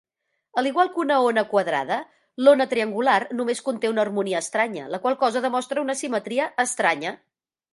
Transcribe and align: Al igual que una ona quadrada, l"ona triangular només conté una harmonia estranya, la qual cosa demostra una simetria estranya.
Al 0.59 0.67
igual 0.67 0.87
que 0.95 0.97
una 1.01 1.17
ona 1.25 1.43
quadrada, 1.51 1.97
l"ona 2.43 2.67
triangular 2.71 3.19
només 3.41 3.61
conté 3.69 3.93
una 3.93 4.03
harmonia 4.07 4.41
estranya, 4.47 4.89
la 4.95 5.01
qual 5.05 5.19
cosa 5.27 5.45
demostra 5.45 5.85
una 5.89 5.99
simetria 6.01 6.49
estranya. 6.69 7.15